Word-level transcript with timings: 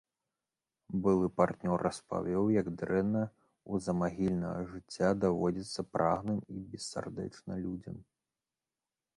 Былы 1.07 1.27
партнёр 1.41 1.79
распавёў, 1.87 2.45
як 2.61 2.67
дрэнна 2.79 3.21
ў 3.25 3.73
замагільнага 3.89 4.61
жыцця 4.73 5.09
даводзіцца 5.27 5.81
прагным 5.99 6.39
і 6.57 6.67
бессардэчна 6.73 7.53
людзям. 7.69 7.97